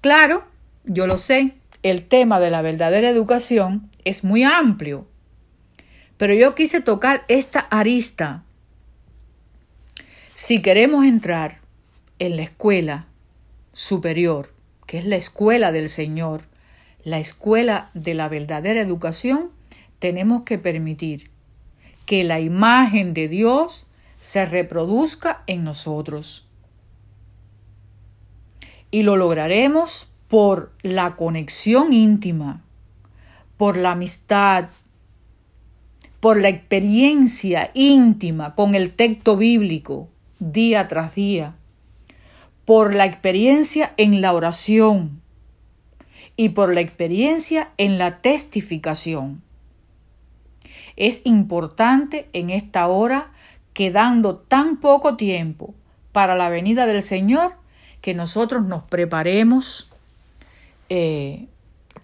Claro, 0.00 0.44
yo 0.84 1.06
lo 1.06 1.18
sé, 1.18 1.59
el 1.82 2.06
tema 2.06 2.40
de 2.40 2.50
la 2.50 2.62
verdadera 2.62 3.08
educación 3.08 3.90
es 4.04 4.24
muy 4.24 4.42
amplio, 4.42 5.06
pero 6.16 6.34
yo 6.34 6.54
quise 6.54 6.80
tocar 6.80 7.24
esta 7.28 7.60
arista. 7.60 8.44
Si 10.34 10.60
queremos 10.62 11.04
entrar 11.04 11.58
en 12.18 12.36
la 12.36 12.42
escuela 12.42 13.06
superior, 13.72 14.52
que 14.86 14.98
es 14.98 15.06
la 15.06 15.16
escuela 15.16 15.72
del 15.72 15.88
Señor, 15.88 16.42
la 17.04 17.18
escuela 17.18 17.90
de 17.94 18.14
la 18.14 18.28
verdadera 18.28 18.80
educación, 18.80 19.50
tenemos 19.98 20.42
que 20.42 20.58
permitir 20.58 21.30
que 22.04 22.24
la 22.24 22.40
imagen 22.40 23.14
de 23.14 23.28
Dios 23.28 23.86
se 24.20 24.44
reproduzca 24.44 25.42
en 25.46 25.64
nosotros. 25.64 26.46
Y 28.90 29.04
lo 29.04 29.16
lograremos 29.16 30.09
por 30.30 30.72
la 30.82 31.16
conexión 31.16 31.92
íntima, 31.92 32.62
por 33.56 33.76
la 33.76 33.90
amistad, 33.92 34.68
por 36.20 36.40
la 36.40 36.48
experiencia 36.48 37.72
íntima 37.74 38.54
con 38.54 38.76
el 38.76 38.92
texto 38.92 39.36
bíblico 39.36 40.08
día 40.38 40.86
tras 40.86 41.16
día, 41.16 41.56
por 42.64 42.94
la 42.94 43.06
experiencia 43.06 43.92
en 43.96 44.20
la 44.20 44.32
oración 44.32 45.20
y 46.36 46.50
por 46.50 46.72
la 46.72 46.80
experiencia 46.80 47.72
en 47.76 47.98
la 47.98 48.20
testificación. 48.20 49.42
Es 50.94 51.22
importante 51.24 52.28
en 52.32 52.50
esta 52.50 52.86
hora, 52.86 53.32
quedando 53.72 54.36
tan 54.36 54.76
poco 54.76 55.16
tiempo 55.16 55.74
para 56.12 56.36
la 56.36 56.50
venida 56.50 56.86
del 56.86 57.02
Señor, 57.02 57.54
que 58.00 58.14
nosotros 58.14 58.64
nos 58.64 58.84
preparemos 58.84 59.89
eh, 60.90 61.46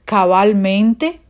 cabalmente, 0.07 1.21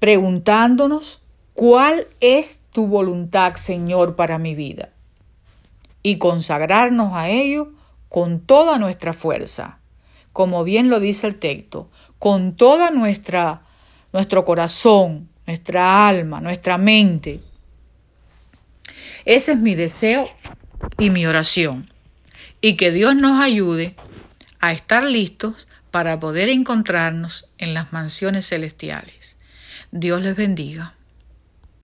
preguntándonos 0.00 1.22
cuál 1.54 2.08
es 2.18 2.64
tu 2.72 2.88
voluntad, 2.88 3.54
Señor, 3.54 4.16
para 4.16 4.38
mi 4.38 4.56
vida, 4.56 4.90
y 6.02 6.18
consagrarnos 6.18 7.12
a 7.14 7.28
ello 7.28 7.70
con 8.08 8.40
toda 8.40 8.78
nuestra 8.78 9.12
fuerza, 9.12 9.78
como 10.32 10.64
bien 10.64 10.90
lo 10.90 10.98
dice 10.98 11.28
el 11.28 11.36
texto, 11.36 11.88
con 12.18 12.56
toda 12.56 12.90
nuestra 12.90 13.62
nuestro 14.12 14.44
corazón, 14.44 15.28
nuestra 15.46 16.08
alma, 16.08 16.40
nuestra 16.40 16.78
mente. 16.78 17.40
Ese 19.24 19.52
es 19.52 19.58
mi 19.58 19.74
deseo 19.74 20.28
y 20.98 21.10
mi 21.10 21.26
oración. 21.26 21.90
Y 22.60 22.76
que 22.76 22.90
Dios 22.90 23.14
nos 23.14 23.40
ayude 23.40 23.94
a 24.60 24.72
estar 24.72 25.04
listos 25.04 25.68
para 25.98 26.20
poder 26.20 26.48
encontrarnos 26.48 27.48
en 27.58 27.74
las 27.74 27.92
mansiones 27.92 28.46
celestiales. 28.46 29.36
Dios 29.90 30.22
les 30.22 30.36
bendiga. 30.36 30.94